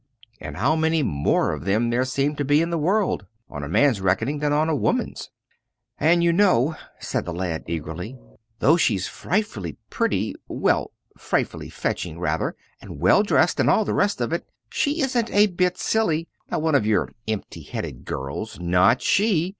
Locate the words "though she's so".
8.57-9.11